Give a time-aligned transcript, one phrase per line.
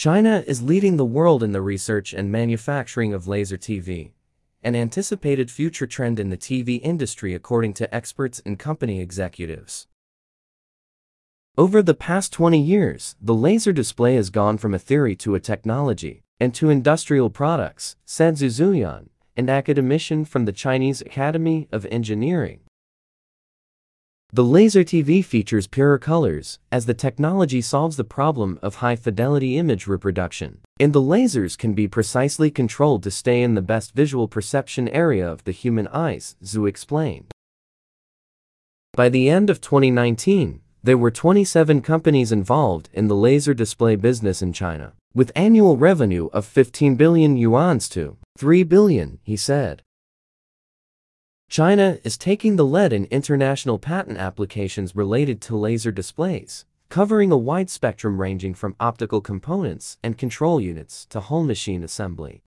[0.00, 4.12] China is leading the world in the research and manufacturing of laser TV,
[4.62, 9.88] an anticipated future trend in the TV industry according to experts and company executives.
[11.58, 15.38] Over the past 20 years, the laser display has gone from a theory to a
[15.38, 21.84] technology and to industrial products, said Zhu Zuyan, an academician from the Chinese Academy of
[21.90, 22.60] Engineering.
[24.32, 29.88] The laser TV features purer colors, as the technology solves the problem of high-fidelity image
[29.88, 30.60] reproduction.
[30.78, 35.28] And the lasers can be precisely controlled to stay in the best visual perception area
[35.28, 37.32] of the human eyes, Zhu explained.
[38.92, 44.42] By the end of 2019, there were 27 companies involved in the laser display business
[44.42, 49.82] in China, with annual revenue of 15 billion yuan to 3 billion, he said.
[51.50, 57.36] China is taking the lead in international patent applications related to laser displays, covering a
[57.36, 62.44] wide spectrum ranging from optical components and control units to whole machine assembly.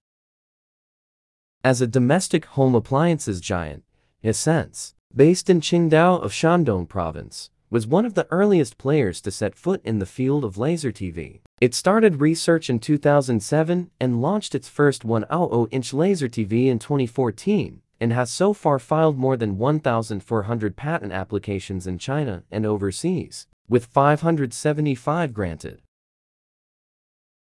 [1.65, 3.83] As a domestic home appliances giant,
[4.23, 9.53] Hisense, based in Qingdao of Shandong province, was one of the earliest players to set
[9.53, 11.41] foot in the field of laser TV.
[11.59, 18.11] It started research in 2007 and launched its first 100-inch laser TV in 2014, and
[18.13, 25.33] has so far filed more than 1,400 patent applications in China and overseas, with 575
[25.33, 25.81] granted.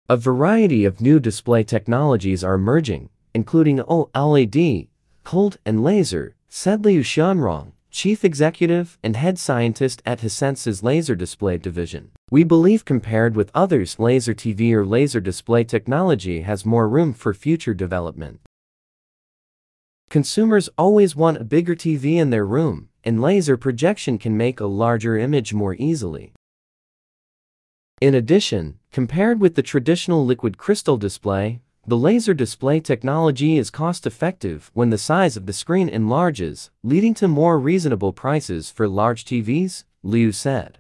[0.10, 4.88] A variety of new display technologies are emerging, including OLED,
[5.24, 11.58] cold and laser, said Liu Xianrong, chief executive and head scientist at Hisense's laser display
[11.58, 12.12] division.
[12.30, 17.34] We believe compared with others laser TV or laser display technology has more room for
[17.34, 18.40] future development.
[20.12, 24.66] Consumers always want a bigger TV in their room, and laser projection can make a
[24.66, 26.34] larger image more easily.
[28.02, 34.70] In addition, compared with the traditional liquid crystal display, the laser display technology is cost-effective
[34.74, 39.86] when the size of the screen enlarges, leading to more reasonable prices for large TVs,
[40.04, 40.80] Liu said.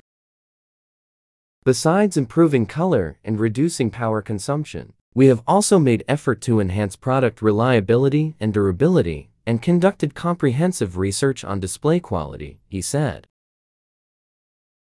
[1.63, 7.41] Besides improving color and reducing power consumption, we have also made effort to enhance product
[7.41, 13.27] reliability and durability and conducted comprehensive research on display quality, he said.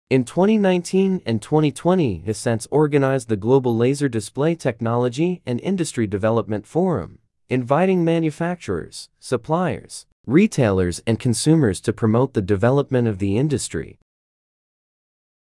[0.08, 7.18] In 2019 and 2020, Hisense organized the Global Laser Display Technology and Industry Development Forum,
[7.48, 13.98] inviting manufacturers, suppliers, retailers and consumers to promote the development of the industry.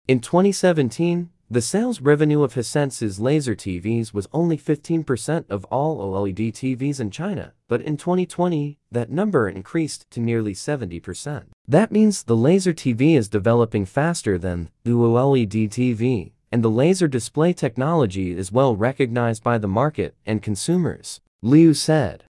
[0.08, 6.52] In 2017, the sales revenue of Hisense's laser TVs was only 15% of all OLED
[6.52, 11.46] TVs in China, but in 2020, that number increased to nearly 70%.
[11.66, 17.08] That means the laser TV is developing faster than the OLED TV, and the laser
[17.08, 22.26] display technology is well recognized by the market and consumers, Liu said.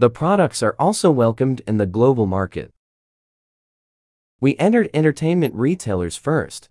[0.00, 2.72] The products are also welcomed in the global market.
[4.40, 6.68] We entered entertainment retailers first,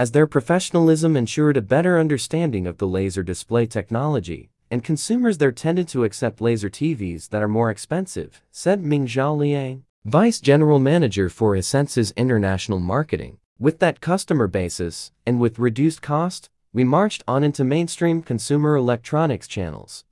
[0.00, 5.52] as their professionalism ensured a better understanding of the laser display technology, and consumers there
[5.52, 11.28] tended to accept laser TVs that are more expensive, said Mingzhao Liang, Vice General Manager
[11.28, 13.36] for Hisense's international marketing.
[13.58, 19.46] With that customer basis, and with reduced cost, we marched on into mainstream consumer electronics
[19.46, 20.06] channels.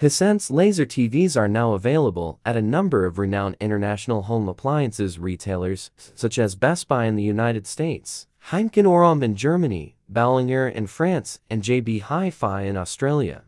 [0.00, 5.92] Hisense laser TVs are now available at a number of renowned international home appliances retailers,
[6.16, 11.62] such as Best Buy in the United States, Heimkinoraum in Germany, Boulanger in France, and
[11.62, 13.44] JB Hi-Fi in Australia.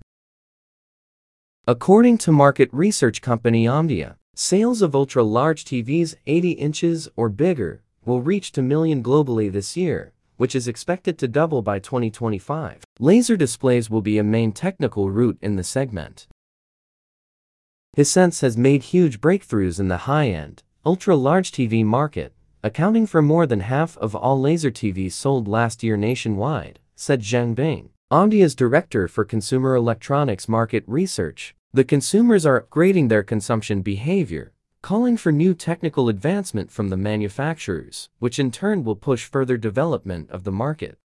[1.67, 8.23] According to market research company Omdia, sales of ultra-large TVs 80 inches or bigger will
[8.23, 12.85] reach 2 million globally this year, which is expected to double by 2025.
[13.01, 16.29] Laser displays will be a main technical route in the segment.
[17.97, 23.61] Hisense has made huge breakthroughs in the high-end, ultra-large TV market, accounting for more than
[23.61, 29.25] half of all laser TVs sold last year nationwide, said Zhang Bing, Omdia's director for
[29.25, 31.55] consumer electronics market research.
[31.73, 38.11] The consumers are upgrading their consumption behavior, calling for new technical advancement from the manufacturers,
[38.19, 40.99] which in turn will push further development of the market.